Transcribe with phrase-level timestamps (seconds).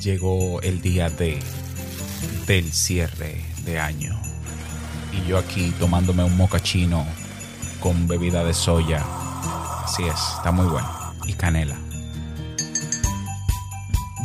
[0.00, 1.38] llegó el día de
[2.46, 4.18] del cierre de año.
[5.12, 7.04] Y yo aquí tomándome un mocachino
[7.80, 9.04] con bebida de soya.
[9.84, 10.88] Así es, está muy bueno.
[11.26, 11.76] Y canela.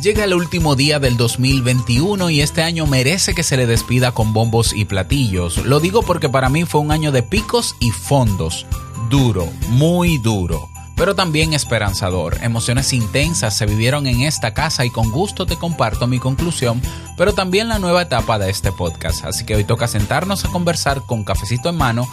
[0.02, 4.32] Llega el último día del 2021 y este año merece que se le despida con
[4.32, 5.64] bombos y platillos.
[5.64, 8.66] Lo digo porque para mí fue un año de picos y fondos.
[9.10, 12.38] Duro, muy duro pero también esperanzador.
[12.42, 16.80] Emociones intensas se vivieron en esta casa y con gusto te comparto mi conclusión,
[17.16, 19.24] pero también la nueva etapa de este podcast.
[19.24, 22.06] Así que hoy toca sentarnos a conversar con cafecito en mano,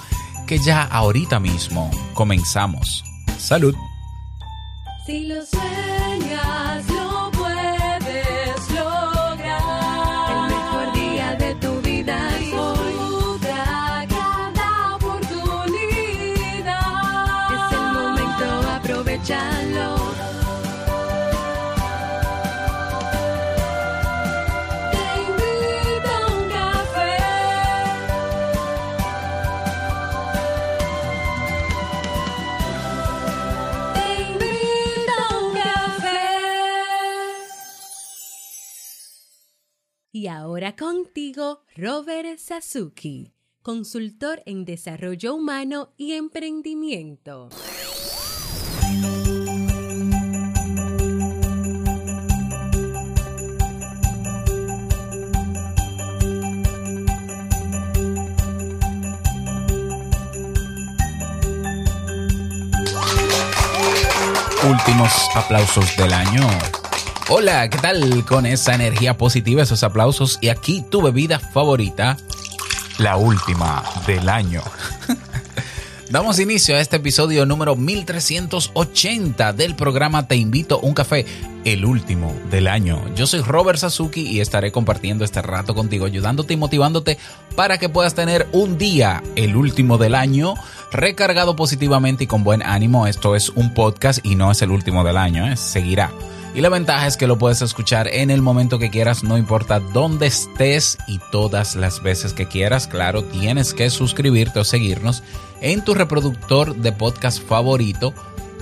[0.47, 3.03] que ya ahorita mismo comenzamos.
[3.37, 3.75] Salud.
[40.75, 47.49] Contigo, Robert Sasuki, consultor en desarrollo humano y emprendimiento.
[64.63, 66.78] Últimos aplausos del año.
[67.31, 68.25] Hola, ¿qué tal?
[68.25, 72.17] Con esa energía positiva, esos aplausos y aquí tu bebida favorita,
[72.97, 74.63] la última del año.
[76.09, 81.27] Damos inicio a este episodio número 1380 del programa Te invito a un café,
[81.65, 82.99] el último del año.
[83.13, 87.19] Yo soy Robert Sasuki y estaré compartiendo este rato contigo, ayudándote y motivándote
[87.55, 90.55] para que puedas tener un día, el último del año,
[90.91, 93.05] recargado positivamente y con buen ánimo.
[93.05, 95.55] Esto es un podcast y no es el último del año, ¿eh?
[95.57, 96.09] seguirá.
[96.53, 99.79] Y la ventaja es que lo puedes escuchar en el momento que quieras, no importa
[99.79, 102.87] dónde estés y todas las veces que quieras.
[102.87, 105.23] Claro, tienes que suscribirte o seguirnos
[105.61, 108.13] en tu reproductor de podcast favorito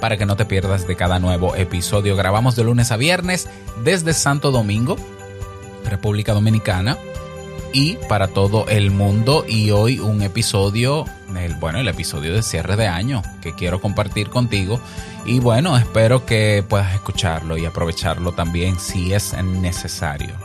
[0.02, 2.16] para que no te pierdas de cada nuevo episodio.
[2.16, 3.48] Grabamos de lunes a viernes
[3.84, 4.98] desde Santo Domingo,
[5.86, 6.98] República Dominicana
[7.74, 9.46] y para todo el mundo.
[9.48, 11.06] Y hoy un episodio,
[11.38, 14.80] el, bueno, el episodio de cierre de año que quiero compartir contigo.
[15.26, 20.36] Y bueno, espero que puedas escucharlo y aprovecharlo también si es necesario.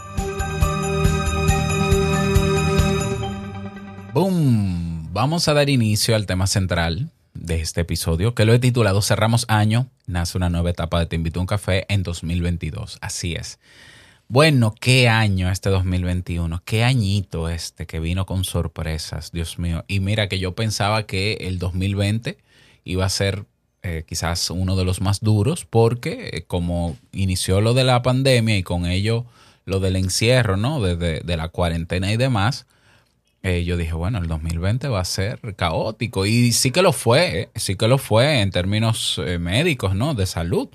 [4.12, 5.08] ¡Boom!
[5.12, 9.46] Vamos a dar inicio al tema central de este episodio, que lo he titulado Cerramos
[9.48, 12.98] año, nace una nueva etapa de Te invito a un café en 2022.
[13.00, 13.58] Así es.
[14.32, 19.84] Bueno, qué año este 2021, qué añito este que vino con sorpresas, Dios mío.
[19.88, 22.38] Y mira que yo pensaba que el 2020
[22.82, 23.44] iba a ser
[23.82, 28.56] eh, quizás uno de los más duros porque eh, como inició lo de la pandemia
[28.56, 29.26] y con ello
[29.66, 30.80] lo del encierro, ¿no?
[30.80, 32.64] De, la cuarentena y demás,
[33.42, 36.24] eh, yo dije, bueno, el 2020 va a ser caótico.
[36.24, 40.14] Y sí que lo fue, sí que lo fue en términos médicos, ¿no?
[40.14, 40.70] De salud.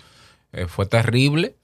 [0.68, 1.56] fue terrible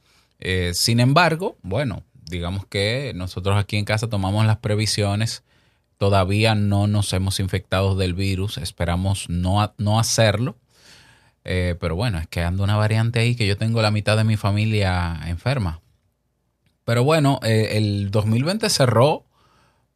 [0.45, 5.43] eh, sin embargo, bueno, digamos que nosotros aquí en casa tomamos las previsiones.
[5.97, 10.57] Todavía no nos hemos infectado del virus, esperamos no, no hacerlo.
[11.45, 14.25] Eh, pero bueno, es que anda una variante ahí que yo tengo la mitad de
[14.25, 15.79] mi familia enferma.
[16.83, 19.23] Pero bueno, eh, el 2020 cerró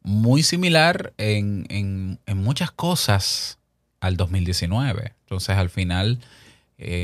[0.00, 3.58] muy similar en, en, muchas cosas
[4.00, 5.12] al 2019.
[5.20, 6.20] Entonces al final,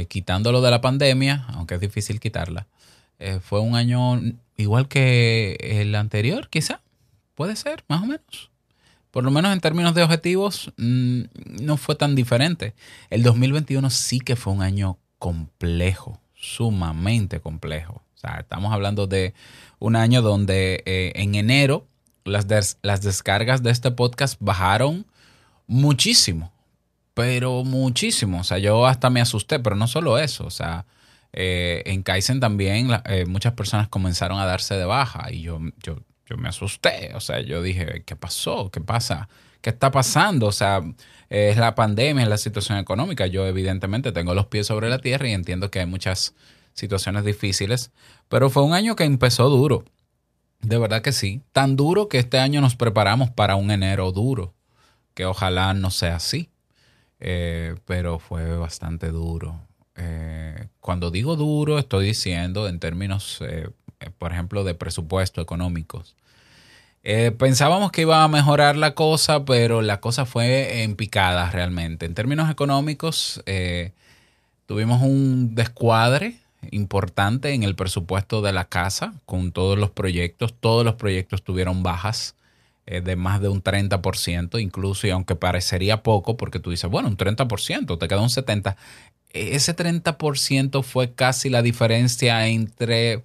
[0.08, 2.66] quitándolo de la pandemia, aunque es difícil quitarla,
[3.18, 4.20] eh, fue un año
[4.56, 6.80] igual que el anterior, quizá.
[7.34, 8.50] Puede ser, más o menos.
[9.10, 11.22] Por lo menos en términos de objetivos, mm,
[11.62, 12.74] no fue tan diferente.
[13.10, 18.02] El 2021 sí que fue un año complejo, sumamente complejo.
[18.14, 19.34] O sea, estamos hablando de
[19.78, 21.86] un año donde eh, en enero
[22.24, 25.06] las, las descargas de este podcast bajaron
[25.66, 26.52] muchísimo,
[27.14, 28.40] pero muchísimo.
[28.40, 30.44] O sea, yo hasta me asusté, pero no solo eso.
[30.44, 30.86] O sea,
[31.36, 35.98] eh, en Kaizen también eh, muchas personas comenzaron a darse de baja y yo, yo,
[36.26, 37.10] yo me asusté.
[37.14, 38.70] O sea, yo dije, ¿qué pasó?
[38.70, 39.28] ¿Qué pasa?
[39.60, 40.46] ¿Qué está pasando?
[40.46, 40.80] O sea,
[41.28, 43.26] es la pandemia, es la situación económica.
[43.26, 46.34] Yo evidentemente tengo los pies sobre la tierra y entiendo que hay muchas
[46.72, 47.90] situaciones difíciles,
[48.28, 49.84] pero fue un año que empezó duro.
[50.60, 51.42] De verdad que sí.
[51.52, 54.54] Tan duro que este año nos preparamos para un enero duro,
[55.14, 56.48] que ojalá no sea así.
[57.18, 59.60] Eh, pero fue bastante duro.
[59.96, 63.68] Eh, cuando digo duro, estoy diciendo en términos eh,
[64.18, 66.16] por ejemplo, de presupuesto económicos.
[67.04, 72.06] Eh, pensábamos que iba a mejorar la cosa, pero la cosa fue en picada realmente.
[72.06, 73.42] En términos económicos,
[74.66, 76.38] tuvimos un descuadre
[76.70, 80.54] importante en el presupuesto de la casa con todos los proyectos.
[80.58, 82.36] Todos los proyectos tuvieron bajas
[82.86, 87.16] de más de un 30%, incluso, y aunque parecería poco, porque tú dices, bueno, un
[87.16, 88.76] 30%, te queda un 70%.
[89.34, 93.22] Ese 30% fue casi la diferencia entre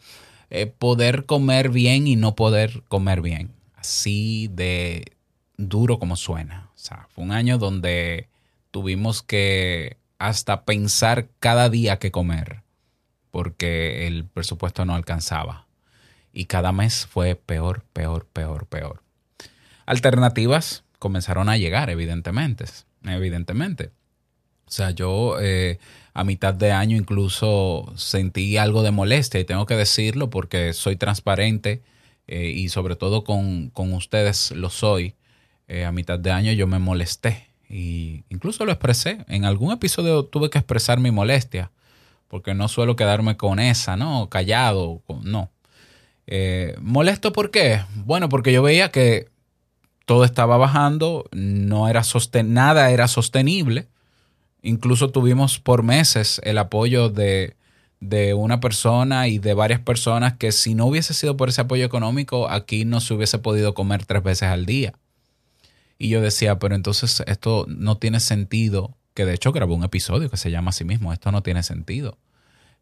[0.78, 5.14] poder comer bien y no poder comer bien así de
[5.58, 6.70] duro como suena.
[6.76, 8.28] O sea, fue un año donde
[8.72, 12.62] tuvimos que hasta pensar cada día qué comer,
[13.32, 15.68] porque el presupuesto no alcanzaba.
[16.34, 19.02] Y cada mes fue peor, peor, peor, peor.
[19.86, 22.66] Alternativas comenzaron a llegar, evidentemente.
[23.04, 23.92] Evidentemente.
[24.70, 25.80] O sea, yo eh,
[26.14, 30.96] a mitad de año incluso sentí algo de molestia y tengo que decirlo porque soy
[30.96, 31.82] transparente
[32.28, 35.16] eh, y sobre todo con, ustedes lo soy.
[35.68, 39.26] Eh, a mitad de año yo me molesté y incluso lo expresé.
[39.28, 41.72] En algún episodio tuve que expresar mi molestia
[42.28, 44.30] porque no suelo quedarme con esa, ¿no?
[44.30, 45.50] Callado, no.
[46.80, 47.82] ¿Molesto por qué?
[47.96, 49.30] Bueno, porque yo veía que
[50.06, 53.88] todo estaba bajando, no era sosten nada era sostenible.
[54.62, 57.56] Incluso tuvimos por meses el apoyo de
[58.00, 61.86] de una persona y de varias personas que si no hubiese sido por ese apoyo
[61.86, 64.94] económico, aquí no se hubiese podido comer tres veces al día.
[65.98, 70.30] Y yo decía, pero entonces esto no tiene sentido, que de hecho grabó un episodio
[70.30, 72.18] que se llama así mismo, esto no tiene sentido.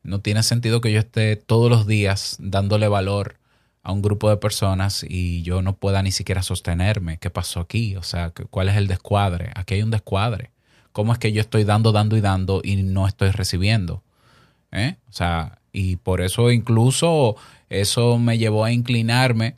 [0.03, 3.39] No tiene sentido que yo esté todos los días dándole valor
[3.81, 7.17] a un grupo de personas y yo no pueda ni siquiera sostenerme.
[7.17, 7.95] ¿Qué pasó aquí?
[7.95, 9.51] O sea, ¿cuál es el descuadre?
[9.55, 10.51] Aquí hay un descuadre.
[10.97, 14.01] ¿Cómo es que yo estoy dando, dando y dando y no estoy recibiendo?
[14.71, 14.95] ¿eh?
[15.07, 17.35] O sea, y por eso incluso
[17.69, 19.53] eso me llevó a inclinarme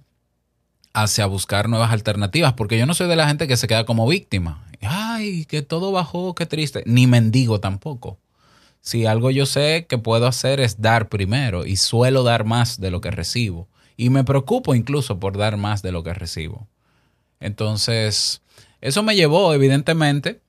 [0.91, 4.05] hacia buscar nuevas alternativas, porque yo no soy de la gente que se queda como
[4.05, 4.65] víctima.
[4.81, 6.83] Ay, que todo bajó, qué triste.
[6.85, 8.19] Ni mendigo tampoco.
[8.81, 12.91] Si algo yo sé que puedo hacer es dar primero y suelo dar más de
[12.91, 13.69] lo que recibo.
[13.95, 16.67] Y me preocupo incluso por dar más de lo que recibo.
[17.39, 18.41] Entonces,
[18.81, 20.41] eso me llevó evidentemente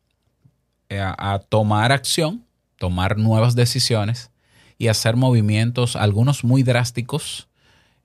[0.91, 2.45] a, a tomar acción,
[2.79, 4.31] tomar nuevas decisiones
[4.79, 7.49] y hacer movimientos, algunos muy drásticos,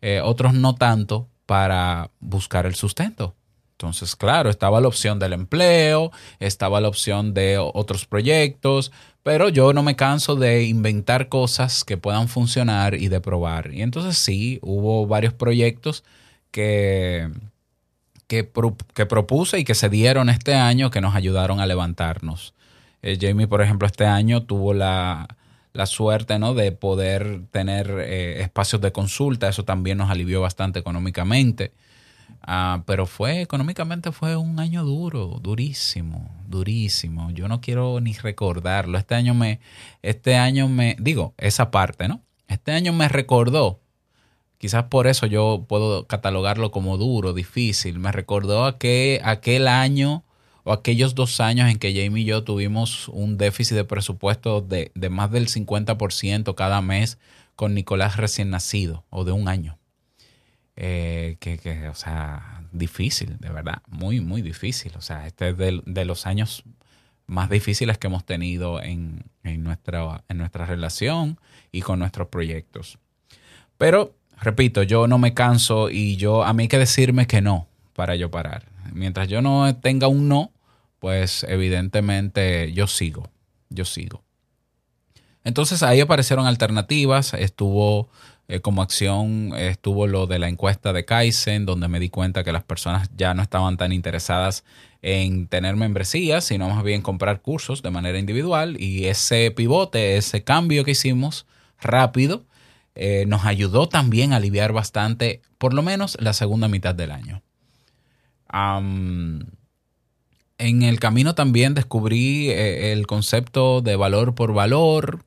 [0.01, 3.33] eh, otros no tanto, para buscar el sustento.
[3.71, 8.91] Entonces, claro, estaba la opción del empleo, estaba la opción de otros proyectos,
[9.23, 13.73] pero yo no me canso de inventar cosas que puedan funcionar y de probar.
[13.73, 16.03] Y entonces sí, hubo varios proyectos
[16.51, 17.29] que,
[18.27, 22.53] que propuse y que se dieron este año que nos ayudaron a levantarnos.
[23.05, 25.27] Eh, Jamie, por ejemplo, este año tuvo la,
[25.73, 26.55] la suerte ¿no?
[26.55, 29.47] de poder tener eh, espacios de consulta.
[29.47, 31.71] Eso también nos alivió bastante económicamente.
[32.41, 37.29] Ah, pero fue, económicamente fue un año duro, durísimo, durísimo.
[37.29, 38.97] Yo no quiero ni recordarlo.
[38.97, 39.59] Este año me,
[40.01, 42.21] este año me, digo, esa parte, ¿no?
[42.47, 43.81] Este año me recordó,
[44.57, 47.99] quizás por eso yo puedo catalogarlo como duro, difícil.
[47.99, 50.24] Me recordó aquel, aquel año
[50.65, 54.91] o aquellos dos años en que Jamie y yo tuvimos un déficit de presupuesto de,
[55.11, 57.19] más del 50% cada mes
[57.55, 59.77] con Nicolás recién nacido o de un año.
[60.75, 64.91] Eh, que, o sea, difícil, de verdad, muy, muy difícil.
[64.97, 66.63] O sea, este es de, los años
[67.27, 71.39] más difíciles que hemos tenido en, nuestra, en nuestra relación
[71.71, 72.97] y con nuestros proyectos.
[73.77, 77.67] Pero, repito, yo no me canso y yo, a mí hay que decirme que no
[77.93, 78.65] para yo parar.
[78.93, 80.51] Mientras yo no tenga un no,
[81.05, 83.29] pues evidentemente yo sigo,
[83.69, 84.23] yo sigo.
[85.43, 88.09] Entonces ahí aparecieron alternativas, estuvo
[88.47, 92.51] eh, como acción, estuvo lo de la encuesta de Kaizen, donde me di cuenta que
[92.51, 94.63] las personas ya no estaban tan interesadas
[95.03, 98.75] en tener membresías, sino más bien comprar cursos de manera individual.
[98.81, 101.45] Y ese pivote, ese cambio que hicimos
[101.79, 102.45] rápido,
[102.95, 107.43] eh, nos ayudó también a aliviar bastante, por lo menos la segunda mitad del año
[110.57, 115.23] en el camino también descubrí eh, el concepto de valor por valor,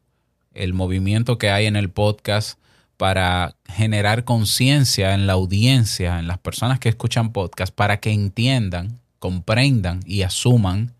[0.54, 2.58] el movimiento que hay en el podcast
[2.97, 9.00] para generar conciencia en la audiencia, en las personas que escuchan podcast, para que entiendan,
[9.18, 10.94] comprendan y asuman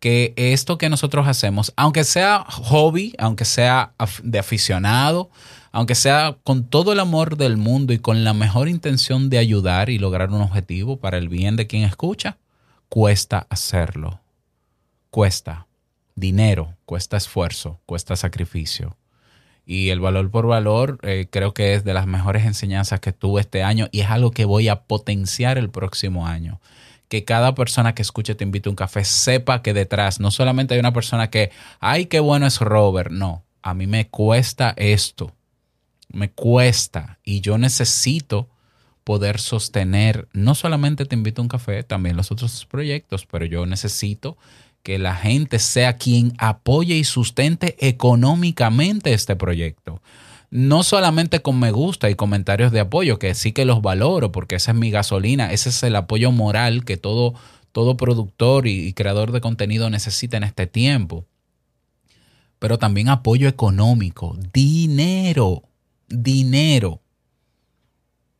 [0.00, 3.92] que esto que nosotros hacemos, aunque sea hobby, aunque sea
[4.24, 5.30] de aficionado,
[5.70, 9.90] aunque sea con todo el amor del mundo y con la mejor intención de ayudar
[9.90, 12.36] y lograr un objetivo para el bien de quien escucha,
[12.92, 14.20] cuesta hacerlo.
[15.08, 15.66] Cuesta
[16.14, 18.98] dinero, cuesta esfuerzo, cuesta sacrificio.
[19.64, 23.40] Y el valor por valor eh, creo que es de las mejores enseñanzas que tuve
[23.40, 26.60] este año y es algo que voy a potenciar el próximo año.
[27.08, 30.74] Que cada persona que escuche Te invito a un café sepa que detrás no solamente
[30.74, 33.10] hay una persona que, ay, qué bueno es Robert.
[33.10, 35.32] No, a mí me cuesta esto.
[36.10, 38.50] Me cuesta y yo necesito
[39.04, 43.66] poder sostener no solamente Te invito a un café, también los otros proyectos, pero yo
[43.66, 44.36] necesito
[44.82, 50.02] que la gente sea quien apoye y sustente económicamente este proyecto.
[50.50, 54.56] No solamente con me gusta y comentarios de apoyo, que sí que los valoro, porque
[54.56, 57.34] esa es mi gasolina, ese es el apoyo moral que todo,
[57.70, 61.24] todo productor y, y creador de contenido necesita en este tiempo.
[62.58, 65.62] Pero también apoyo económico, dinero,
[66.08, 67.01] dinero.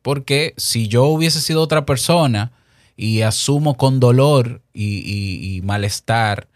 [0.03, 2.51] Porque si yo hubiese sido otra persona,
[2.95, 6.47] y asumo con dolor y, malestar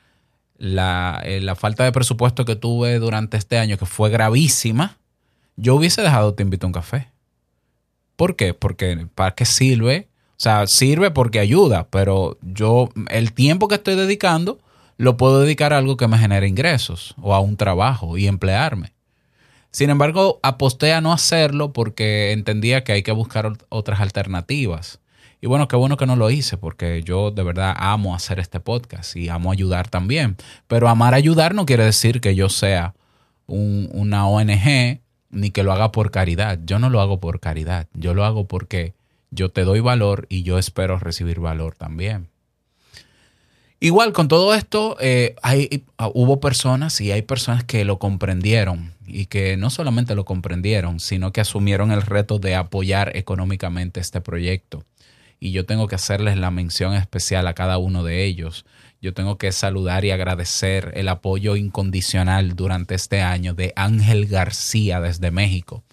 [0.57, 4.97] la, eh, la, falta de presupuesto que tuve durante este año, que fue gravísima,
[5.55, 7.09] yo hubiese dejado Te invito a un café.
[8.15, 8.53] ¿Por qué?
[8.53, 10.07] Porque ¿para qué sirve?
[10.31, 14.59] O sea, sirve porque ayuda, pero yo el tiempo que estoy dedicando
[14.97, 18.93] lo puedo dedicar a algo que me genere ingresos o a un trabajo y emplearme.
[19.77, 25.01] Sin embargo, aposté a no hacerlo porque entendía que hay que buscar otras alternativas.
[25.39, 28.59] Y bueno, qué bueno que no lo hice, porque yo de verdad amo hacer este
[28.59, 30.35] podcast y amo ayudar también.
[30.67, 32.95] Pero amar ayudar no quiere decir que yo sea
[33.45, 36.57] una ONG ni que lo haga por caridad.
[36.65, 37.87] Yo no lo hago por caridad.
[37.93, 38.95] Yo lo hago porque
[39.29, 42.29] yo te doy valor y yo espero recibir valor también.
[43.79, 49.27] Igual con todo esto, eh, hay, hubo personas y hay personas que lo comprendieron y
[49.27, 54.83] que no solamente lo comprendieron, sino que asumieron el reto de apoyar económicamente este proyecto
[55.39, 58.65] y yo tengo que hacerles la mención especial a cada uno de ellos.
[59.01, 64.99] Yo tengo que saludar y agradecer el apoyo incondicional durante este año de Ángel García
[64.99, 65.83] desde México,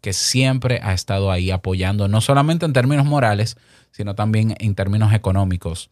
[0.00, 3.56] que siempre ha estado ahí apoyando, no solamente en términos morales,
[3.90, 5.90] sino también en términos económicos.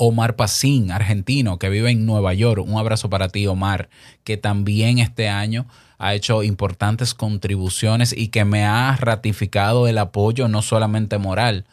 [0.00, 2.64] Omar Pacín, argentino, que vive en Nueva York.
[2.64, 3.88] Un abrazo para ti, Omar,
[4.22, 5.66] que también este año
[5.98, 11.64] ha hecho importantes contribuciones y que me ha ratificado el apoyo no solamente moral,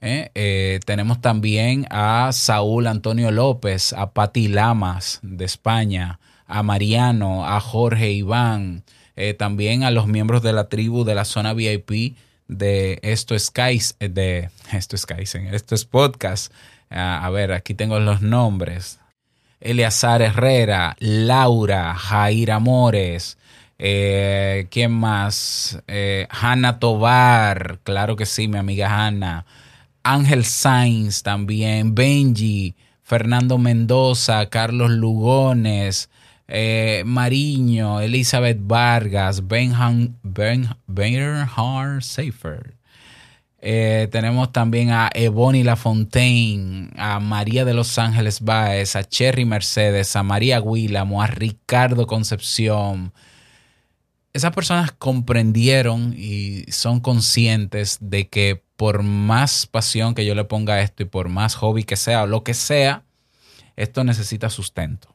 [0.00, 0.30] ¿eh?
[0.34, 7.60] Eh, tenemos también a Saúl Antonio López, a Pati Lamas de España, a Mariano, a
[7.60, 8.84] Jorge Iván,
[9.16, 12.16] eh, también a los miembros de la tribu de la zona VIP
[12.48, 15.06] de Esto es de Esto es
[15.52, 16.52] Esto es Podcast.
[16.90, 19.00] A ver, aquí tengo los nombres.
[19.60, 23.38] Eleazar Herrera, Laura, Jair Amores,
[23.78, 25.82] ¿quién más?
[26.28, 29.46] Hanna Tobar, claro que sí, mi amiga Hanna.
[30.02, 36.10] Ángel Sainz también, Benji, Fernando Mendoza, Carlos Lugones,
[36.46, 42.75] eh, Mariño, Elizabeth Vargas, Benham, ben, Bernhard Seifer.
[43.58, 50.14] Eh, tenemos también a Ebony Lafontaine, a María de los Ángeles Baez, a Cherry Mercedes,
[50.14, 53.12] a María Guilamo, a Ricardo Concepción.
[54.32, 60.74] Esas personas comprendieron y son conscientes de que por más pasión que yo le ponga
[60.74, 63.04] a esto y por más hobby que sea o lo que sea,
[63.76, 65.14] esto necesita sustento.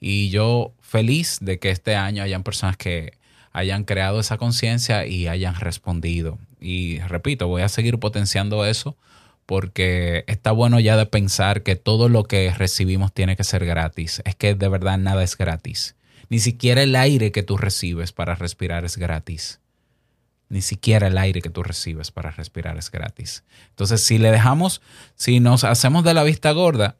[0.00, 3.19] Y yo feliz de que este año hayan personas que
[3.52, 6.38] hayan creado esa conciencia y hayan respondido.
[6.60, 8.96] Y repito, voy a seguir potenciando eso
[9.46, 14.22] porque está bueno ya de pensar que todo lo que recibimos tiene que ser gratis.
[14.24, 15.96] Es que de verdad nada es gratis.
[16.28, 19.58] Ni siquiera el aire que tú recibes para respirar es gratis.
[20.48, 23.42] Ni siquiera el aire que tú recibes para respirar es gratis.
[23.70, 24.82] Entonces, si le dejamos,
[25.16, 26.96] si nos hacemos de la vista gorda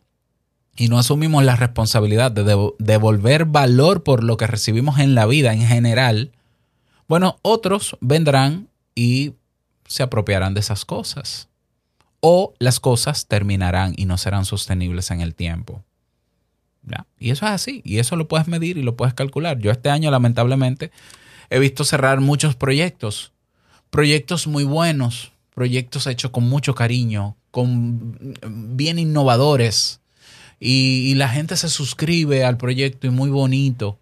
[0.76, 5.52] y no asumimos la responsabilidad de devolver valor por lo que recibimos en la vida
[5.52, 6.32] en general,
[7.10, 9.34] bueno, otros vendrán y
[9.88, 11.48] se apropiarán de esas cosas.
[12.20, 15.82] O las cosas terminarán y no serán sostenibles en el tiempo.
[17.18, 19.58] Y eso es así, y eso lo puedes medir y lo puedes calcular.
[19.58, 20.92] Yo este año, lamentablemente,
[21.50, 23.32] he visto cerrar muchos proyectos
[23.90, 28.36] proyectos muy buenos, proyectos hechos con mucho cariño, con
[28.76, 30.00] bien innovadores.
[30.60, 33.98] Y, la gente se suscribe al proyecto y muy bonito,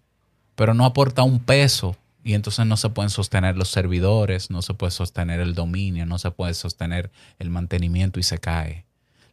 [0.55, 1.95] pero no aporta un peso.
[2.23, 6.19] Y entonces no se pueden sostener los servidores, no se puede sostener el dominio, no
[6.19, 8.85] se puede sostener el mantenimiento y se cae.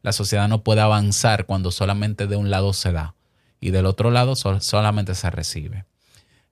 [0.03, 3.15] La sociedad no puede avanzar cuando solamente de un lado se da
[3.61, 5.85] y del otro lado solamente se recibe.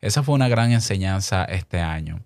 [0.00, 2.20] Esa fue una gran enseñanza este año.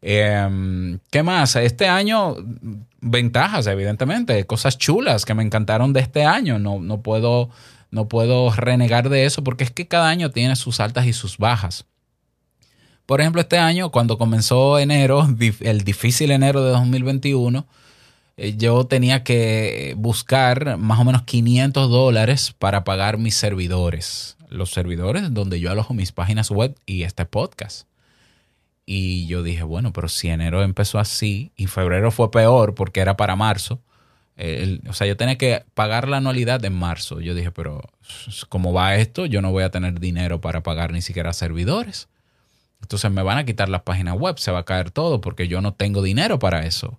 [0.00, 1.56] Em, ¿Qué más?
[1.56, 2.36] Este año,
[3.00, 6.58] ventajas, evidentemente, cosas chulas que me encantaron de este año.
[6.58, 7.50] No, no, puedo,
[7.90, 11.38] no puedo renegar de eso porque es que cada año tiene sus altas y sus
[11.38, 11.86] bajas.
[13.08, 15.26] Por ejemplo, este año, cuando comenzó enero,
[15.60, 17.66] el difícil enero de 2021,
[18.36, 24.36] eh, yo tenía que buscar más o menos 500 dólares para pagar mis servidores.
[24.50, 27.88] Los servidores donde yo alojo mis páginas web y este podcast.
[28.84, 33.16] Y yo dije, bueno, pero si enero empezó así y febrero fue peor porque era
[33.16, 33.80] para marzo,
[34.86, 37.22] o sea, yo tenía que pagar la anualidad en marzo.
[37.22, 37.80] Yo dije, pero
[38.50, 39.24] ¿cómo va esto?
[39.24, 42.06] Yo no voy a tener dinero para pagar ni siquiera servidores.
[42.80, 45.60] Entonces me van a quitar las páginas web, se va a caer todo porque yo
[45.60, 46.98] no tengo dinero para eso.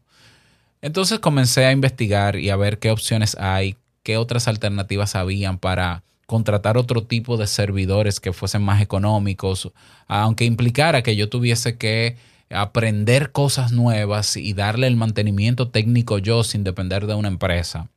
[0.82, 6.04] Entonces comencé a investigar y a ver qué opciones hay, qué otras alternativas habían para
[6.26, 9.72] contratar otro tipo de servidores que fuesen más económicos,
[10.08, 12.18] aunque implicara que yo tuviese que
[12.52, 17.90] aprender cosas nuevas y darle el mantenimiento técnico yo sin depender de una empresa.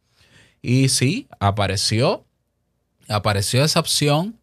[0.62, 2.24] Y sí, apareció,
[3.08, 4.38] apareció esa opción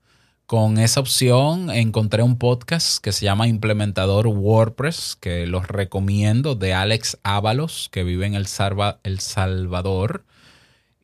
[0.50, 6.74] con esa opción encontré un podcast que se llama Implementador WordPress, que los recomiendo, de
[6.74, 10.26] Alex Ábalos, que vive en El, Salvador.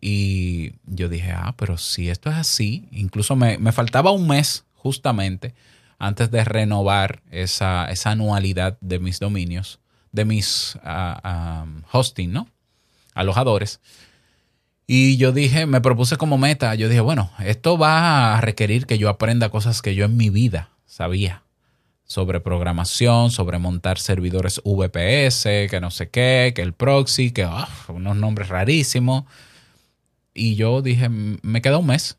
[0.02, 5.54] Y yo dije, ah, pero si esto es así, incluso me, faltaba un mes justamente
[6.00, 9.80] antes de renovar esa, anualidad de mis dominios,
[10.12, 12.50] de mis ah, hosting, ¿no?
[13.14, 13.80] Alojadores.
[14.88, 19.00] Y yo dije, me propuse como meta, yo dije, bueno, esto va a requerir que
[19.00, 21.44] yo aprenda cosas que yo en mi vida sabía
[22.04, 27.68] sobre programación, sobre montar servidores VPS, que no sé qué, que el proxy, que ah,
[27.88, 29.24] unos nombres rarísimos.
[30.34, 32.18] Y yo dije, me queda un mes.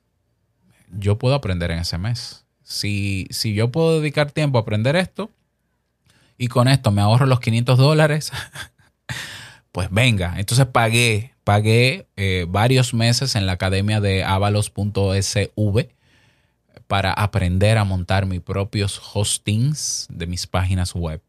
[0.91, 2.47] Yo puedo aprender en ese mes.
[2.65, 5.31] Si, si yo puedo dedicar tiempo a aprender esto
[6.37, 8.33] y con esto me ahorro los 500 dólares,
[9.73, 10.35] pues venga.
[10.39, 15.89] Entonces pagué pagué eh, varios meses en la academia de avalos.sv
[16.89, 21.23] para aprender a montar mis propios hostings de mis páginas web.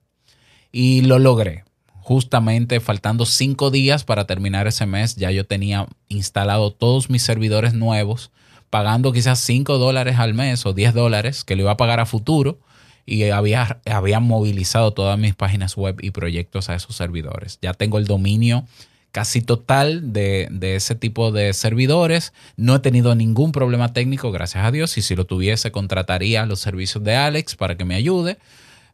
[0.71, 1.65] Y lo logré.
[2.01, 7.75] Justamente faltando cinco días para terminar ese mes, ya yo tenía instalado todos mis servidores
[7.75, 8.31] nuevos,
[8.71, 12.07] pagando quizás 5 dólares al mes o 10 dólares que le iba a pagar a
[12.07, 12.59] futuro
[13.05, 17.59] y había, había movilizado todas mis páginas web y proyectos a esos servidores.
[17.61, 18.65] Ya tengo el dominio
[19.11, 22.33] casi total de, ese tipo de servidores.
[22.55, 26.59] No he tenido ningún problema técnico, gracias a Dios, y si lo tuviese, contrataría los
[26.59, 28.37] servicios de Alex para que me ayude.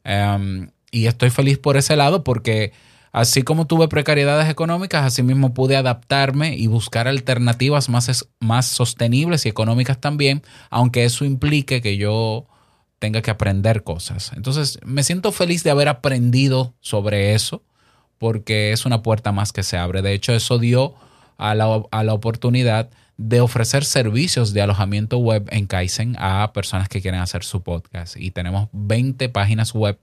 [0.03, 2.71] Em, y estoy feliz por ese lado porque
[3.11, 9.45] así como tuve precariedades económicas, así mismo pude adaptarme y buscar alternativas más, más sostenibles
[9.45, 12.47] y económicas también, aunque eso implique que yo
[12.99, 14.31] tenga que aprender cosas.
[14.35, 17.63] Entonces, me siento feliz de haber aprendido sobre eso
[18.17, 20.01] porque es una puerta más que se abre.
[20.01, 20.95] De hecho, eso dio
[21.37, 27.19] a la, oportunidad de ofrecer servicios de alojamiento web en Kaizen a personas que quieren
[27.19, 28.15] hacer su podcast.
[28.17, 29.99] Y tenemos 20 páginas web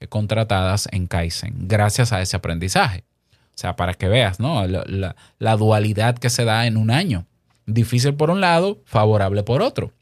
[0.00, 3.04] eh, contratadas en Kaizen gracias a ese aprendizaje.
[3.54, 4.66] O sea, para que veas, ¿no?
[4.66, 7.24] La, la, dualidad que se da en un año.
[7.64, 9.92] Difícil por un lado, favorable por otro.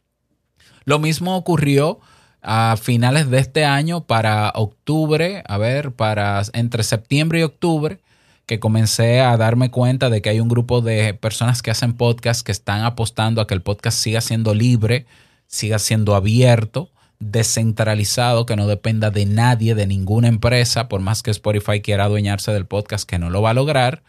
[0.84, 2.00] Lo mismo ocurrió
[2.44, 7.98] a finales de este año para octubre, a ver, para entre septiembre y octubre,
[8.46, 12.44] que comencé a darme cuenta de que hay un grupo de personas que hacen podcast
[12.44, 15.06] que están apostando a que el podcast siga siendo libre,
[15.46, 21.30] siga siendo abierto, descentralizado, que no dependa de nadie, de ninguna empresa, por más que
[21.30, 24.02] Spotify quiera adueñarse del podcast, que no lo va a lograr.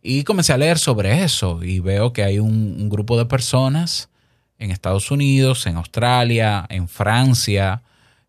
[0.00, 4.10] Y comencé a leer sobre eso y veo que hay un, un grupo de personas
[4.58, 7.82] en Estados Unidos, en Australia, en Francia,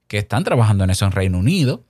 [0.07, 1.83] que están trabajando en eso en Reino Unido.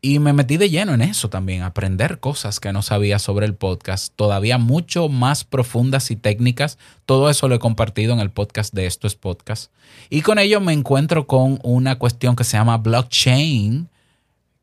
[0.00, 3.56] Y me metí de lleno en eso también, aprender cosas que no sabía sobre el
[3.56, 6.78] podcast, todavía mucho más profundas y técnicas.
[7.04, 9.72] Todo eso lo he compartido en el podcast de Esto es Podcast.
[10.08, 13.88] Y con ello me encuentro con una cuestión que se llama blockchain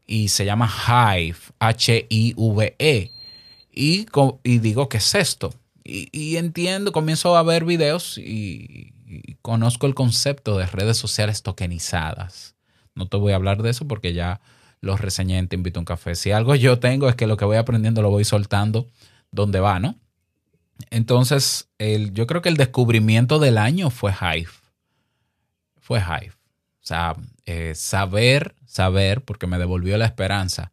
[0.08, 3.12] y se llama Hive, H-I-V-E.
[3.74, 4.06] Y,
[4.60, 5.54] digo, ¿qué es esto?
[5.88, 8.92] Y, entiendo, comienzo a ver videos y,
[9.44, 12.56] conozco el concepto de redes sociales tokenizadas.
[12.96, 14.42] No te voy a hablar de eso porque ya
[14.82, 16.16] los reseñé en Te Invito a un Café.
[16.16, 18.88] Si algo yo tengo es que lo que voy aprendiendo lo voy soltando
[19.32, 19.96] donde va, ¿no?
[20.90, 24.50] Entonces, el, yo creo que el descubrimiento del año fue Hive.
[25.80, 26.32] Fue Hive.
[26.32, 30.72] O sea, eh, saber, saber, porque me devolvió la esperanza,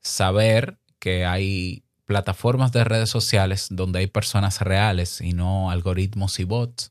[0.00, 6.44] saber que hay plataformas de redes sociales donde hay personas reales y no algoritmos y
[6.44, 6.90] bots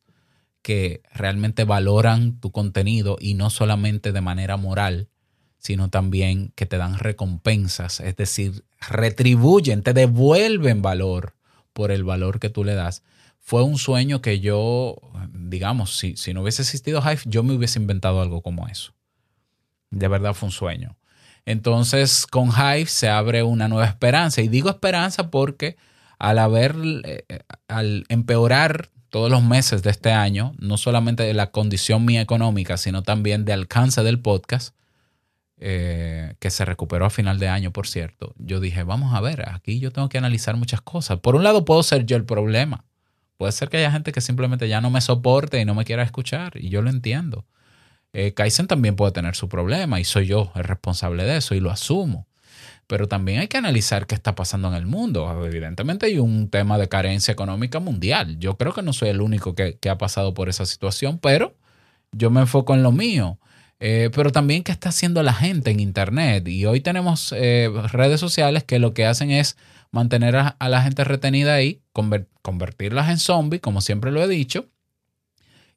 [0.61, 5.09] que realmente valoran tu contenido y no solamente de manera moral,
[5.57, 11.35] sino también que te dan recompensas, es decir, retribuyen, te devuelven valor
[11.73, 13.03] por el valor que tú le das.
[13.41, 15.01] Fue un sueño que yo,
[15.33, 18.93] digamos, si, si no hubiese existido Hive, yo me hubiese inventado algo como eso.
[19.91, 20.95] De verdad fue un sueño.
[21.49, 24.39] Entonces, con Hive se abre una nueva esperanza.
[24.43, 25.77] Y digo esperanza porque
[26.19, 27.25] al haber, eh,
[27.67, 32.77] al empeorar todos los meses de este año, no solamente de la condición mía económica,
[32.77, 34.75] sino también de alcance del podcast,
[35.57, 39.49] eh, que se recuperó a final de año, por cierto, yo dije, vamos a ver,
[39.49, 41.17] aquí yo tengo que analizar muchas cosas.
[41.17, 42.85] Por un lado, puedo ser yo el problema.
[43.37, 46.03] Puede ser que haya gente que simplemente ya no me soporte y no me quiera
[46.03, 47.47] escuchar, y yo lo entiendo.
[48.13, 51.59] Eh, Kaizen también puede tener su problema y soy yo el responsable de eso y
[51.59, 52.27] lo asumo.
[52.87, 55.45] Pero también hay que analizar qué está pasando en el mundo.
[55.45, 58.39] Evidentemente hay un tema de carencia económica mundial.
[58.39, 61.55] Yo creo que no soy el único que, ha pasado por esa situación, pero
[62.11, 63.37] yo me enfoco en lo mío.
[63.79, 66.47] Eh, pero también qué está haciendo la gente en Internet.
[66.47, 69.55] Y hoy tenemos eh, redes sociales que lo que hacen es
[69.91, 71.81] mantener a, la gente retenida ahí,
[72.41, 74.67] convertirlas en zombies, como siempre lo he dicho,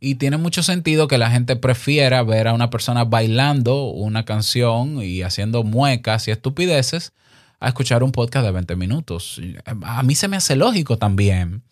[0.04, 5.00] y tiene mucho sentido que la gente prefiera ver a una persona bailando una canción
[5.00, 7.12] y haciendo muecas y estupideces
[7.60, 9.40] a escuchar un podcast de 20 minutos.
[9.84, 11.62] A mí se me hace lógico también.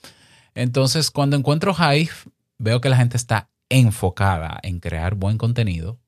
[0.54, 2.12] Entonces, cuando encuentro Hive,
[2.56, 5.98] veo que la gente está enfocada en crear buen contenido,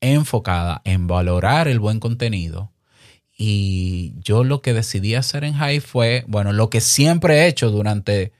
[0.00, 2.72] enfocada en valorar el buen contenido.
[3.36, 7.70] Y yo lo que decidí hacer en Hive fue, bueno, lo que siempre he hecho
[7.70, 8.32] durante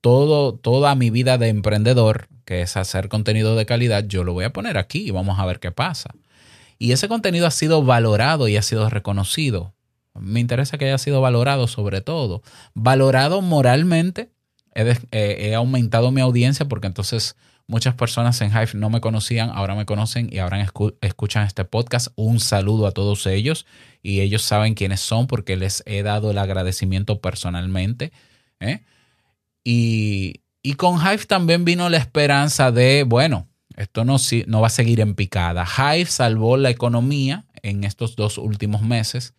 [0.00, 4.44] todo, toda mi vida de emprendedor, que es hacer contenido de calidad, yo lo voy
[4.44, 6.10] a poner aquí y vamos a ver qué pasa.
[6.78, 9.74] Y ese contenido ha sido valorado y ha sido reconocido.
[10.14, 12.42] Me interesa que haya sido valorado sobre todo.
[12.74, 14.30] Valorado moralmente.
[14.74, 19.74] He, eh, aumentado mi audiencia porque entonces muchas personas en Hive no me conocían, ahora
[19.74, 20.64] me conocen y ahora
[21.00, 22.08] escuchan este podcast.
[22.14, 23.66] Un saludo a todos ellos
[24.02, 28.12] y ellos saben quiénes son porque les he dado el agradecimiento personalmente.
[28.60, 28.84] ¿eh?
[29.70, 30.40] Y,
[30.78, 35.14] con Hive también vino la esperanza de, bueno, esto no, no va a seguir en
[35.14, 35.66] picada.
[35.66, 39.34] Hive salvó la economía en estos dos últimos meses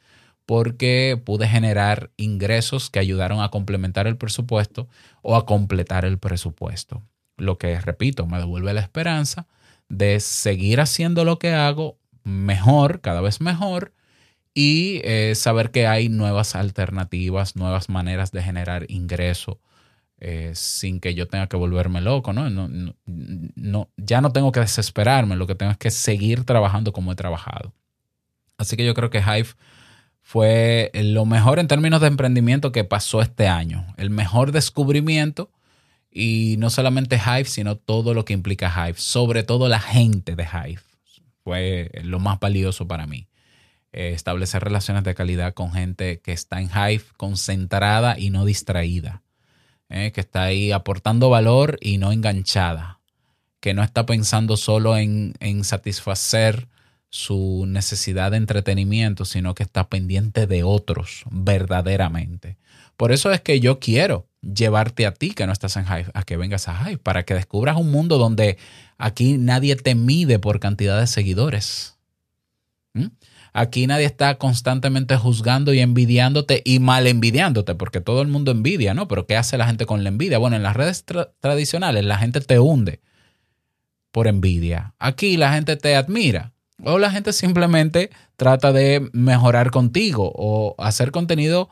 [0.46, 4.88] porque pude generar ingresos que ayudaron a complementar el presupuesto
[5.24, 7.02] o a completar el presupuesto.
[7.38, 9.48] Lo que, repito, me devuelve la esperanza
[9.88, 13.94] de seguir haciendo lo que hago mejor, cada vez mejor,
[14.54, 19.60] y eh, saber que hay nuevas alternativas, nuevas maneras de generar ingreso
[20.22, 22.50] eh, sin que yo tenga que volverme loco, ¿no?
[22.50, 22.68] No,
[23.06, 23.90] ¿no?
[23.96, 27.74] Ya no tengo que desesperarme, lo que tengo es que seguir trabajando como he trabajado.
[28.58, 29.48] Así que yo creo que Hive
[30.22, 35.52] fue lo mejor en términos de emprendimiento que pasó este año, el mejor descubrimiento
[36.12, 40.44] y no solamente Hive, sino todo lo que implica Hive, sobre todo la gente de
[40.44, 40.82] Hive.
[41.46, 43.28] Fue lo más valioso para mí.
[43.94, 49.24] Eh, establecer relaciones de calidad con gente que está en Hive, concentrada y no distraída
[49.90, 53.00] eh, que está ahí aportando valor y no enganchada,
[53.60, 56.68] que no está pensando solo en, en satisfacer
[57.10, 62.58] su necesidad de entretenimiento, sino que está pendiente de otros verdaderamente.
[62.98, 66.24] Por eso es que yo quiero llevarte a ti que no estás en Hive, a
[66.24, 68.58] que vengas a Hive, para que descubras un mundo donde
[68.98, 71.98] aquí nadie te mide por cantidad de seguidores.
[72.94, 73.08] ¿Mm?
[73.54, 78.94] Aquí nadie está constantemente juzgando y envidiándote y mal envidiándote, porque todo el mundo envidia,
[78.94, 79.08] ¿no?
[79.08, 80.38] Pero ¿qué hace la gente con la envidia?
[80.38, 81.04] Bueno, en las redes
[81.40, 83.02] tradicionales la gente te hunde
[84.12, 84.94] por envidia.
[85.00, 86.54] Aquí la gente te admira.
[86.84, 91.70] O la gente simplemente trata de mejorar contigo o hacer contenido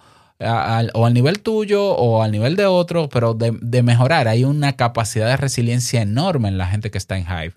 [0.94, 4.28] o al nivel tuyo o al nivel de otro, pero de, de, mejorar.
[4.28, 7.54] Hay una capacidad de resiliencia enorme en la gente que está en Hive.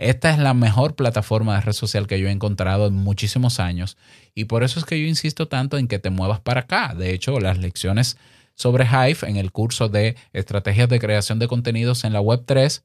[0.00, 3.98] Esta es la mejor plataforma de red social que yo he encontrado en muchísimos años
[4.34, 6.94] y por eso es que yo insisto tanto en que te muevas para acá.
[6.94, 8.16] De hecho, las lecciones
[8.54, 12.82] sobre Hive en el curso de estrategias de creación de contenidos en la web 3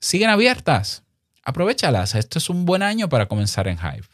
[0.00, 1.02] siguen abiertas.
[1.44, 2.14] Aprovechalas.
[2.14, 4.08] Este es un buen año para comenzar en Hive.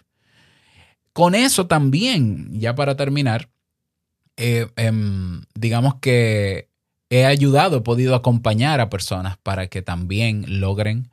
[1.13, 3.49] Con eso también, ya para terminar,
[4.37, 6.69] eh, em, digamos que
[7.11, 11.11] he ayudado, he podido acompañar a personas para que también logren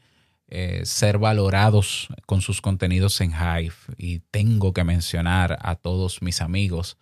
[0.56, 3.74] eh, ser valorados con sus contenidos en Hive.
[3.98, 7.00] Y tengo que mencionar a todos mis amigos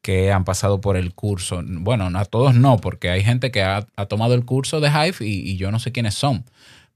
[0.00, 1.60] que han pasado por el curso.
[1.62, 5.58] Bueno, a todos no, porque hay gente que ha, tomado el curso de Hive y,
[5.58, 6.46] yo no sé quiénes son.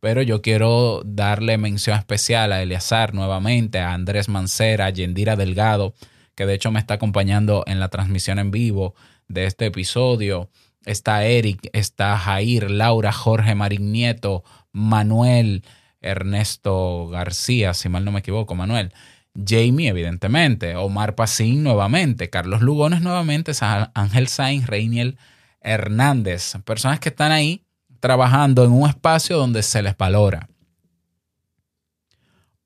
[0.00, 5.92] Pero yo quiero darle mención especial a Eleazar nuevamente, a Andrés Mancera, a Yendira Delgado,
[6.34, 8.94] que de hecho me está acompañando en la transmisión en vivo
[9.28, 10.48] de este episodio.
[10.86, 15.62] Está Eric, está Jair, Laura, Jorge Marín Nieto, Manuel,
[16.00, 18.92] Ernesto García, si mal no me equivoco, Manuel.
[19.34, 23.52] Jamie, evidentemente, Omar Pacín nuevamente, Carlos Lugones nuevamente,
[23.94, 25.18] Ángel Sainz, Reiniel
[25.60, 27.64] Hernández, personas que están ahí
[28.00, 30.48] trabajando en un espacio donde se les valora.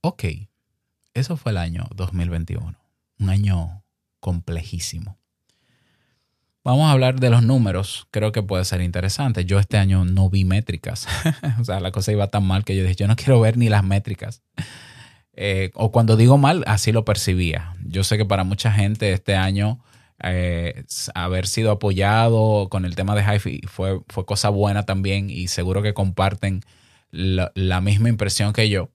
[0.00, 0.24] Ok,
[1.12, 2.78] eso fue el año 2021.
[3.18, 3.84] Un año
[4.20, 5.18] complejísimo.
[6.64, 8.06] Vamos a hablar de los números.
[8.10, 9.44] Creo que puede ser interesante.
[9.44, 11.06] Yo este año no vi métricas.
[11.60, 13.68] o sea, la cosa iba tan mal que yo dije, yo no quiero ver ni
[13.68, 14.42] las métricas.
[15.34, 17.74] Eh, o cuando digo mal, así lo percibía.
[17.84, 19.78] Yo sé que para mucha gente este año
[20.22, 25.48] eh, haber sido apoyado con el tema de HiFi fue, fue cosa buena también y
[25.48, 26.62] seguro que comparten
[27.10, 28.88] la, misma impresión que yo.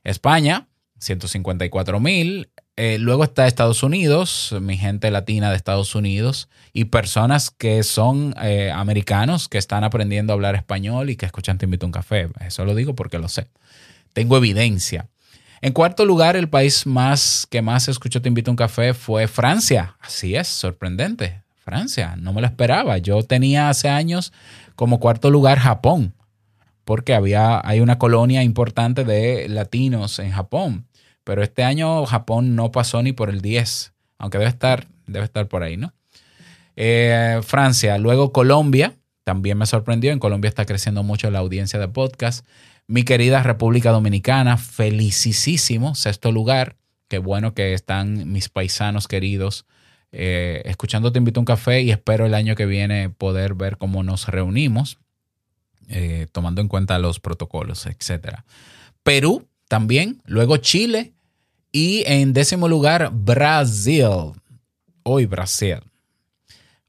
[0.02, 2.50] España, 154 mil.
[2.76, 8.34] Eh, luego está Estados Unidos, mi gente latina de Estados Unidos y personas que son
[8.42, 11.92] eh, americanos que están aprendiendo a hablar español y que escuchan Te invito a un
[11.92, 12.30] café.
[12.44, 13.46] Eso lo digo porque lo sé.
[14.12, 15.08] Tengo evidencia.
[15.60, 19.28] En cuarto lugar, el país más que más escuchó Te invito a un café fue
[19.28, 19.96] Francia.
[20.00, 21.42] Así es, sorprendente.
[21.64, 22.98] Francia, no me lo esperaba.
[22.98, 24.32] Yo tenía hace años
[24.74, 26.12] como cuarto lugar Japón,
[26.84, 30.86] porque había, hay una colonia importante de latinos en Japón.
[31.24, 35.48] Pero este año Japón no pasó ni por el 10, aunque debe estar, debe estar
[35.48, 35.92] por ahí, ¿no?
[36.76, 40.12] Eh, Francia, luego Colombia, también me sorprendió.
[40.12, 42.46] En Colombia está creciendo mucho la audiencia de podcast.
[42.86, 46.76] Mi querida República Dominicana, felicísimo, sexto lugar.
[47.08, 49.66] Qué bueno que están mis paisanos queridos
[50.16, 53.78] eh, escuchando Te invito a un café y espero el año que viene poder ver
[53.78, 54.98] cómo nos reunimos,
[55.88, 58.42] eh, tomando en cuenta los protocolos, etc.
[59.02, 61.14] Perú también, luego Chile
[61.72, 64.30] y en décimo lugar Brasil.
[65.02, 65.80] Hoy Brasil.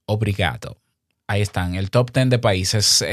[0.05, 0.77] Obrigado.
[1.25, 3.03] Ahí están, el top 10 de países.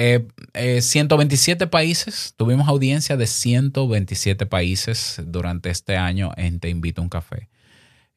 [0.53, 7.01] 127 eh, eh, países, tuvimos audiencia de 127 países durante este año en Te Invito
[7.01, 7.49] a un Café.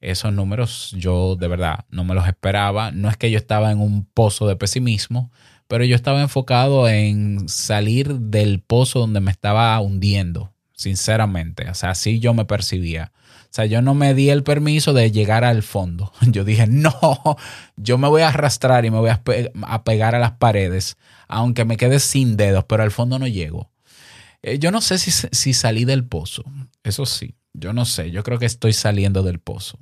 [0.02, 2.92] Esos números yo de verdad no me los esperaba.
[2.92, 5.32] No es que yo estaba en un pozo de pesimismo,
[5.70, 11.70] pero yo estaba enfocado en salir del pozo donde me estaba hundiendo sinceramente.
[11.70, 13.12] O sea, así yo me percibía.
[13.16, 16.12] O sea, yo no me di el permiso de llegar al fondo.
[16.22, 17.38] Yo dije, no,
[17.78, 19.24] yo me voy a arrastrar y me voy a,
[19.86, 20.98] pegar a las paredes,
[21.30, 23.72] aunque me quede sin dedos, pero al fondo no llego.
[24.42, 26.44] Eh, yo no sé si, si, salí del pozo.
[26.84, 28.12] Eso sí, yo no sé.
[28.12, 29.80] Yo creo que estoy saliendo del pozo.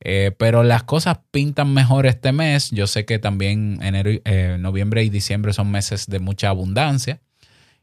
[0.00, 2.70] Eh, pero las cosas pintan mejor este mes.
[2.70, 7.22] Yo sé que también enero, eh, noviembre y diciembre son meses de mucha abundancia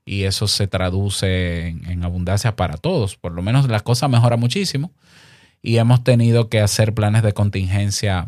[0.06, 3.18] y eso se traduce en, abundancia para todos.
[3.18, 4.94] Por lo menos la cosa mejora muchísimo
[5.62, 8.28] y hemos tenido que hacer planes de contingencia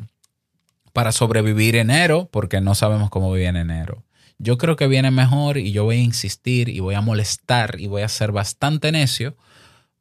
[0.92, 4.04] para sobrevivir enero porque no sabemos cómo viene enero.
[4.40, 7.88] Yo creo que viene mejor y yo voy a insistir y voy a molestar y
[7.88, 9.36] voy a ser bastante necio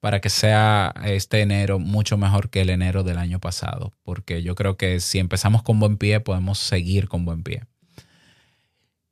[0.00, 4.54] para que sea este enero mucho mejor que el enero del año pasado, porque yo
[4.54, 7.64] creo que si empezamos con buen pie podemos seguir con buen pie.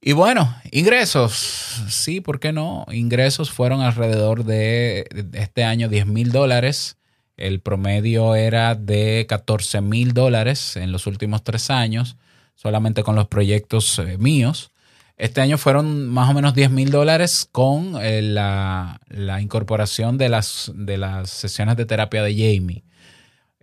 [0.06, 1.32] Y bueno, ingresos,
[1.88, 2.84] sí, ¿por qué no?
[2.92, 6.98] Ingresos fueron alrededor de, este año 10 mil dólares.
[7.38, 12.18] El promedio era de 14 mil dólares en los últimos tres años,
[12.54, 14.72] solamente con los proyectos eh, míos.
[15.16, 20.28] Este año fueron más o menos 10 mil dólares con eh, la, la, incorporación de
[20.28, 22.84] las, de las sesiones de terapia de Jamie.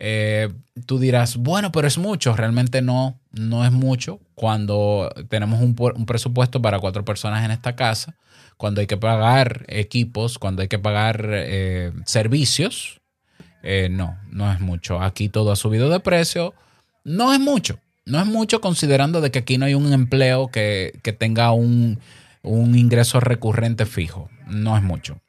[0.03, 0.49] Eh,
[0.87, 2.35] tú dirás, bueno, pero es mucho.
[2.35, 5.75] Realmente no, no es mucho cuando tenemos un,
[6.07, 8.17] presupuesto para cuatro personas en esta casa,
[8.57, 12.99] cuando hay que pagar equipos, cuando hay que pagar eh, servicios.
[13.61, 14.99] Eh, no, no es mucho.
[14.99, 16.55] Aquí todo ha subido de precio.
[17.03, 17.77] No es mucho.
[18.07, 21.99] No es mucho considerando de que aquí no hay un empleo que, que tenga un,
[22.41, 24.31] un ingreso recurrente fijo.
[24.47, 25.21] No es mucho.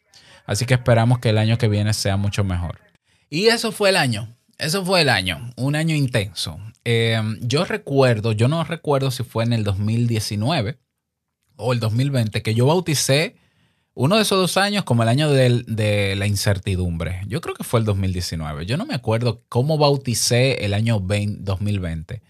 [0.46, 2.78] Así que esperamos que el año que viene sea mucho mejor.
[3.28, 6.60] Y eso fue el año Eso fue el año, un año intenso.
[6.84, 10.78] Eh, yo recuerdo, yo no recuerdo si fue en el 2019
[11.56, 13.34] o el 2020, que yo bauticé
[13.94, 17.22] uno de esos dos años como el año de la incertidumbre.
[17.26, 18.64] Yo creo que fue el 2019.
[18.64, 22.22] Yo no me acuerdo cómo bauticé el año 2020.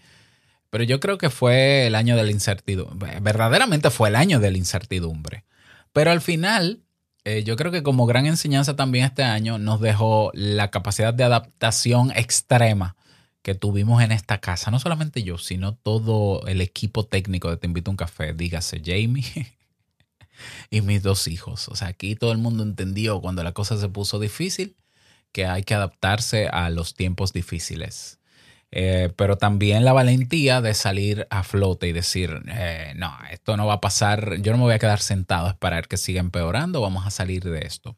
[0.71, 3.19] Pero yo creo que fue el año de la incertidumbre.
[3.21, 5.45] Verdaderamente fue el año de la incertidumbre.
[5.93, 6.81] Pero al final,
[7.25, 11.23] eh, yo creo que como gran enseñanza también este año nos dejó la capacidad de
[11.23, 12.95] adaptación extrema
[13.41, 14.71] que tuvimos en esta casa.
[14.71, 18.33] No solamente yo, sino todo el equipo técnico de Te Invito a un Café.
[18.33, 19.23] Dígase Jamie
[20.69, 21.67] y mis dos hijos.
[21.69, 24.75] O sea, aquí todo el mundo entendió cuando la cosa se puso difícil
[25.31, 28.19] que hay que adaptarse a los tiempos difíciles.
[28.75, 33.67] Eh, pero también la valentía de salir a flote y decir, eh, no, esto no
[33.67, 36.81] va a pasar, yo no me voy a quedar sentado a esperar que siga empeorando,
[36.81, 37.95] vamos a salir de esto.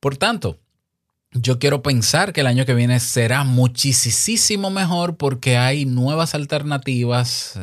[0.00, 0.58] Por tanto,
[1.30, 7.56] yo quiero pensar que el año que viene será muchísimo mejor porque hay nuevas alternativas,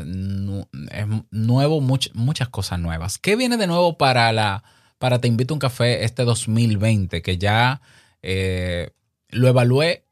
[1.31, 3.17] nuevo, muchas cosas nuevas.
[3.17, 4.63] ¿Qué viene de nuevo para la
[4.97, 7.21] para Te Invito a un Café este 2020?
[7.21, 7.81] Que ya
[8.21, 8.91] eh,
[9.27, 10.04] lo evalué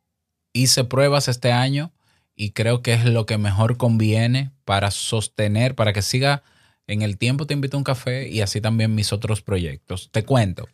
[0.54, 1.92] hice pruebas este año
[2.36, 6.44] y creo que es lo que mejor conviene para sostener, para que siga
[6.88, 10.10] en el tiempo te invito a un café y así también mis otros proyectos.
[10.12, 10.68] Te cuento.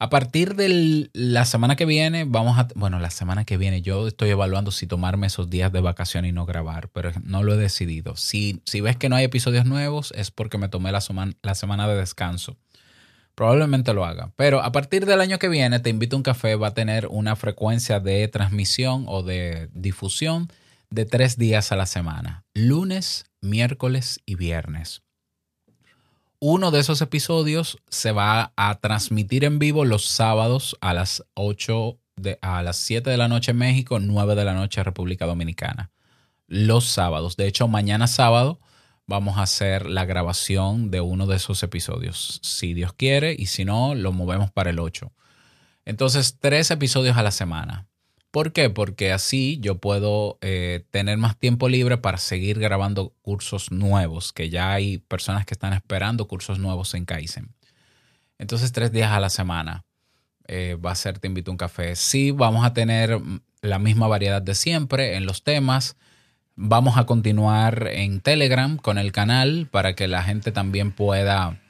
[0.00, 4.06] A partir de la semana que viene, vamos a, bueno, la semana que viene yo
[4.06, 7.56] estoy evaluando si tomarme esos días de vacación y no grabar, pero no lo he
[7.56, 8.14] decidido.
[8.14, 11.02] Si, si ves que no hay episodios nuevos, es porque me tomé la,
[11.42, 12.56] la semana de descanso.
[13.38, 14.32] Probablemente lo haga.
[14.34, 17.06] Pero a partir del año que viene, Te Invito a un Café va a tener
[17.06, 20.48] una frecuencia de transmisión o de difusión
[20.90, 22.44] de tres días a la semana.
[22.52, 25.02] Lunes, miércoles y viernes.
[26.40, 31.96] Uno de esos episodios se va a transmitir en vivo los sábados a las 8
[32.16, 35.26] de, a las 7 de la noche en México, 9 de la noche en República
[35.26, 35.92] Dominicana.
[36.48, 37.36] Los sábados.
[37.36, 38.58] De hecho, mañana sábado
[39.08, 43.64] vamos a hacer la grabación de uno de esos episodios, si Dios quiere, y si
[43.64, 45.10] no, lo movemos para el 8.
[45.86, 47.88] Entonces, tres episodios a la semana.
[48.30, 48.68] ¿Por qué?
[48.68, 54.50] Porque así yo puedo eh, tener más tiempo libre para seguir grabando cursos nuevos, que
[54.50, 57.54] ya hay personas que están esperando cursos nuevos en Kaizen.
[58.36, 59.86] Entonces, tres días a la semana
[60.46, 61.96] eh, va a ser Te invito a un café.
[61.96, 63.18] Sí, vamos a tener
[63.62, 65.96] la misma variedad de siempre en los temas
[66.60, 71.60] Vamos a continuar en Telegram con el canal para que la gente también pueda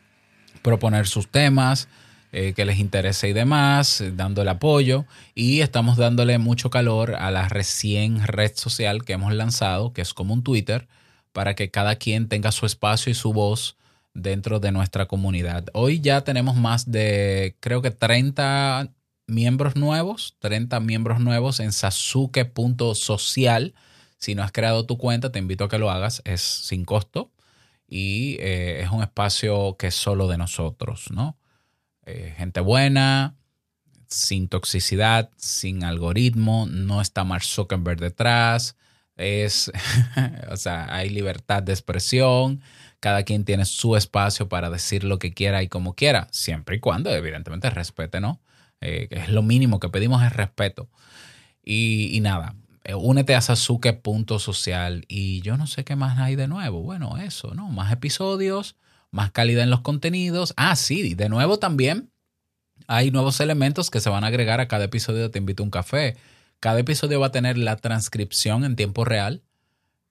[0.62, 1.88] proponer sus temas
[2.32, 5.04] eh, que les interese y demás, dando el apoyo.
[5.34, 10.14] Y estamos dándole mucho calor a la recién red social que hemos lanzado, que es
[10.14, 10.88] como un Twitter,
[11.34, 13.76] para que cada quien tenga su espacio y su voz
[14.14, 15.66] dentro de nuestra comunidad.
[15.74, 18.88] Hoy ya tenemos más de, creo que 30
[19.26, 23.74] miembros nuevos, 30 miembros nuevos en sasuke.social
[24.18, 26.22] si no has creado tu cuenta, te invito a que lo hagas.
[26.24, 27.32] Es sin costo
[27.88, 31.38] y eh, es un espacio que es solo de nosotros, ¿no?
[32.04, 33.36] Eh, gente buena,
[34.08, 38.76] sin toxicidad, sin algoritmo, no está Mark Zuckerberg detrás,
[39.16, 39.70] es,
[40.50, 42.62] o sea, hay libertad de expresión,
[43.00, 46.80] cada quien tiene su espacio para decir lo que quiera y como quiera, siempre y
[46.80, 48.40] cuando evidentemente respete, ¿no?
[48.80, 50.88] Eh, es lo mínimo que pedimos es respeto.
[51.62, 52.54] Y, nada,
[52.94, 56.82] únete a sasuke.social y yo no sé qué más hay de nuevo.
[56.82, 57.68] Bueno, eso, ¿no?
[57.68, 58.76] Más episodios,
[59.10, 60.54] más calidad en los contenidos.
[60.56, 62.10] Ah, sí, de nuevo también
[62.86, 65.64] hay nuevos elementos que se van a agregar a cada episodio de Te invito a
[65.64, 66.16] un café.
[66.60, 69.42] Cada episodio va a tener la transcripción en tiempo real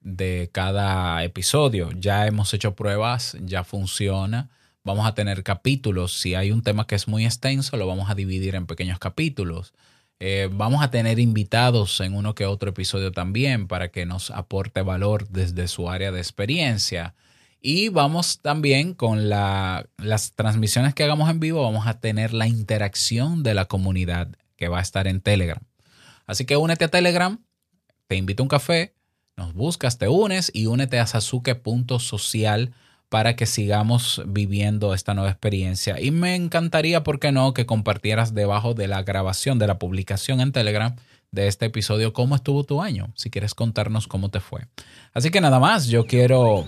[0.00, 1.90] de cada episodio.
[1.92, 4.50] Ya hemos hecho pruebas, ya funciona.
[4.84, 6.18] Vamos a tener capítulos.
[6.18, 9.74] Si hay un tema que es muy extenso, lo vamos a dividir en pequeños capítulos.
[10.20, 14.82] Eh, vamos a tener invitados en uno que otro episodio también para que nos aporte
[14.82, 17.14] valor desde su área de experiencia.
[17.60, 23.42] Y vamos también con las transmisiones que hagamos en vivo, vamos a tener la interacción
[23.42, 25.60] de la comunidad que va a estar en Telegram.
[26.26, 27.42] Así que únete a Telegram,
[28.06, 28.94] te invito a un café,
[29.36, 32.74] nos buscas, te unes y únete a sasuke.social
[33.08, 36.00] para que sigamos viviendo esta nueva experiencia.
[36.00, 40.40] Y me encantaría, ¿por qué no?, que compartieras debajo de la grabación, de la publicación
[40.40, 40.94] en Telegram
[41.30, 44.66] de este episodio, cómo estuvo tu año, si quieres contarnos cómo te fue.
[45.12, 46.66] Así que nada más, yo quiero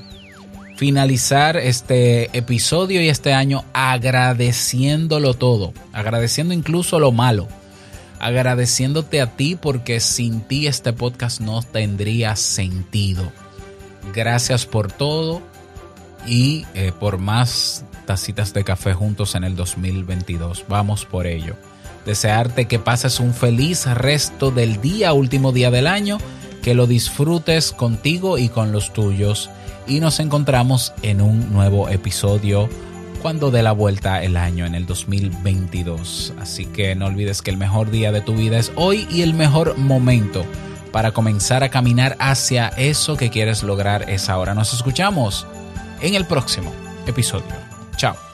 [0.76, 7.49] finalizar este episodio y este año agradeciéndolo todo, agradeciendo incluso lo malo,
[8.18, 13.30] agradeciéndote a ti porque sin ti este podcast no tendría sentido.
[14.14, 15.43] Gracias por todo
[16.27, 20.64] y eh, por más tacitas de café juntos en el 2022.
[20.68, 21.55] Vamos por ello.
[22.05, 26.18] desearte que pases un feliz resto del día, último día del año,
[26.62, 29.51] que lo disfrutes contigo y con los tuyos
[29.87, 32.68] y nos encontramos en un nuevo episodio
[33.23, 36.35] cuando dé la vuelta el año en el 2022.
[36.41, 39.35] Así que no olvides que el mejor día de tu vida es hoy y el
[39.35, 40.45] mejor momento
[40.93, 44.55] para comenzar a caminar hacia eso que quieres lograr es ahora.
[44.55, 45.47] Nos escuchamos
[46.01, 46.72] en el próximo
[47.07, 47.55] episodio.
[47.96, 48.30] Chao.